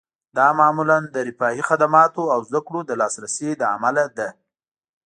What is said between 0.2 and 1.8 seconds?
دا معمولاً د رفاهي